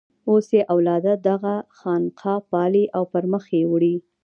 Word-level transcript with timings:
اوس 0.29 0.47
یې 0.55 0.61
اولاده 0.73 1.13
دغه 1.29 1.53
خانقاه 1.77 2.41
پالي 2.51 2.85
او 2.95 3.03
پر 3.11 3.23
مخ 3.31 3.45
یې 3.57 3.63
وړي. 3.71 3.95